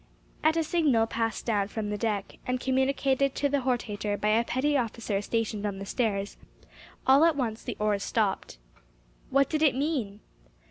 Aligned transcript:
At 0.43 0.57
a 0.57 0.63
signal 0.63 1.05
passed 1.05 1.45
down 1.45 1.67
from 1.67 1.91
the 1.91 1.95
deck, 1.97 2.39
and 2.47 2.59
communicated 2.59 3.35
to 3.35 3.49
the 3.49 3.59
hortator 3.61 4.17
by 4.19 4.29
a 4.29 4.43
petty 4.43 4.75
officer 4.75 5.21
stationed 5.21 5.63
on 5.63 5.77
the 5.77 5.85
stairs, 5.85 6.37
all 7.05 7.23
at 7.23 7.35
once 7.35 7.61
the 7.61 7.77
oars 7.79 8.01
stopped. 8.03 8.57
What 9.29 9.47
did 9.47 9.61
it 9.61 9.75
mean? 9.75 10.21